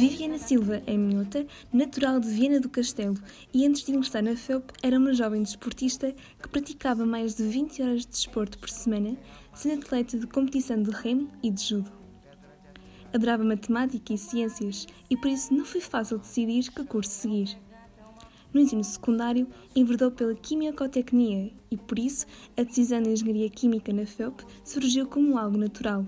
[0.00, 3.18] Viviana Silva é minhota, natural de Viena do Castelo
[3.52, 7.82] e antes de ingressar na FEUP era uma jovem desportista que praticava mais de 20
[7.82, 9.14] horas de desporto por semana,
[9.52, 11.92] sendo atleta de competição de remo e de judo.
[13.12, 17.58] Adorava matemática e ciências e por isso não foi fácil decidir que curso seguir.
[18.54, 22.24] No ensino secundário, enverdou pela quimiocotecnia e por isso
[22.56, 26.06] a decisão de engenharia química na FEUP surgiu como algo natural.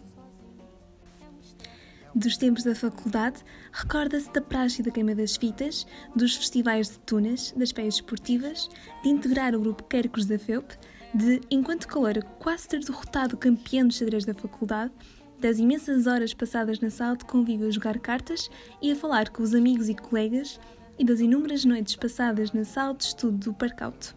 [2.15, 7.53] Dos tempos da faculdade, recorda-se da praxe da queima das fitas, dos festivais de tunas,
[7.57, 8.69] das férias esportivas,
[9.03, 10.75] de integrar o grupo Quercos da FEUP,
[11.15, 14.93] de, enquanto calor, quase ter derrotado o campeão de xadrez da faculdade,
[15.41, 18.51] das imensas horas passadas na sala de convívio a jogar cartas
[18.83, 20.61] e a falar com os amigos e colegas,
[20.99, 24.15] e das inúmeras noites passadas na sala de estudo do Parcauto.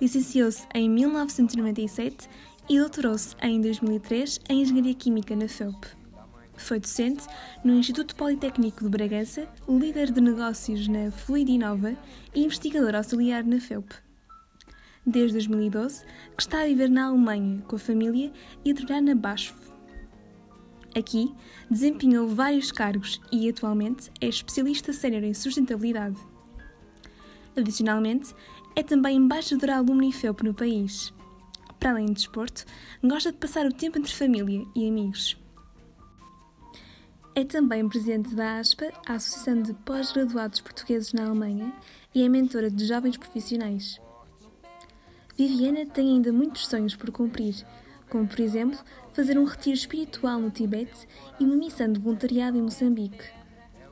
[0.00, 2.28] Licenciou-se em 1997
[2.70, 5.88] e doutorou-se em 2003 em Engenharia Química na FEUP.
[6.56, 7.26] Foi docente
[7.64, 11.96] no Instituto Politécnico de Bragança, líder de negócios na Fluidinova
[12.32, 13.92] e investigador auxiliar na FEUP.
[15.04, 16.04] Desde 2012,
[16.36, 18.30] que está a viver na Alemanha com a família
[18.64, 19.52] e a trabalhar na BASF.
[20.96, 21.34] Aqui,
[21.68, 26.18] desempenhou vários cargos e atualmente é especialista sénior em sustentabilidade.
[27.56, 28.32] Adicionalmente,
[28.76, 31.12] é também embaixadora alumni FEUP no país.
[31.80, 32.66] Para além de desporto,
[33.02, 35.34] gosta de passar o tempo entre família e amigos.
[37.34, 41.72] É também presidente da ASPA, a Associação de Pós-Graduados Portugueses na Alemanha,
[42.14, 43.98] e é mentora de jovens profissionais.
[45.38, 47.54] Viviana tem ainda muitos sonhos por cumprir,
[48.10, 48.78] como por exemplo
[49.14, 51.08] fazer um retiro espiritual no Tibete
[51.38, 53.39] e uma missão de voluntariado em Moçambique.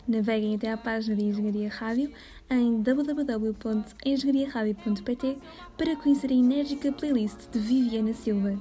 [0.09, 2.11] Naveguem até à página de Engenharia Rádio
[2.49, 5.37] em www.engenhariaradio.pt
[5.77, 8.59] para conhecer a enérgica playlist de Viviana Silva.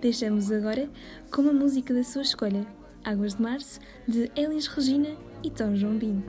[0.00, 0.88] Deixamos agora
[1.32, 2.64] com uma música da sua escolha,
[3.02, 5.08] Águas de Março, de Elis Regina
[5.42, 6.22] e Tom Jombim.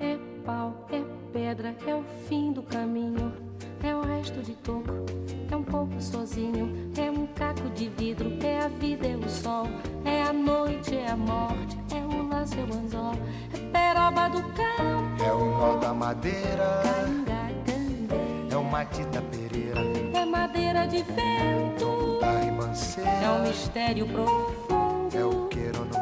[0.00, 0.16] É
[0.46, 3.34] pau, é pedra, é o fim do caminho.
[3.84, 4.88] É o resto de toco,
[5.50, 6.90] é um pouco sozinho.
[6.96, 7.11] É
[7.42, 9.66] caco de vidro, é a vida, é o sol.
[10.04, 13.14] É a noite, é a morte, é o laço, é o anzol.
[13.52, 16.82] É peroba do campo, É o nó da madeira.
[18.48, 19.80] É o Matita Pereira.
[20.14, 23.38] É madeira de vento, é um ribanceira.
[23.48, 25.16] mistério profundo.
[25.16, 26.01] É o queira ou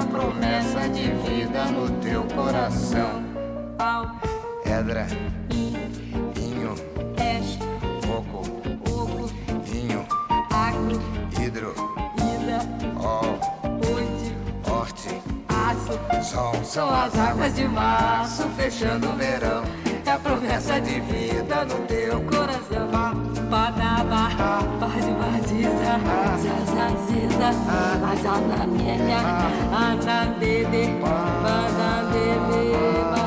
[0.00, 3.22] é a promessa de vida no teu coração.
[3.76, 4.10] Pau,
[4.64, 5.06] Edra,
[5.50, 5.76] in,
[6.36, 6.74] inho,
[7.14, 7.58] peixe,
[8.06, 8.40] coco,
[8.88, 9.30] oco,
[9.66, 10.06] inho,
[10.50, 11.00] agro,
[11.38, 11.74] hidro,
[12.16, 12.60] ida,
[12.98, 13.38] ol,
[13.94, 14.34] oite,
[14.70, 15.08] horte,
[15.48, 16.24] aço.
[16.24, 16.54] sol.
[16.64, 19.64] São as águas de março, fechando o verão.
[20.06, 22.88] É a promessa de vida no teu Coração,
[23.50, 24.30] padaba,
[24.78, 26.19] pode vaziza,
[27.00, 27.52] precisa.
[28.00, 29.20] Mas Ana minha,
[29.72, 33.19] Ana bebê, Ana bebê.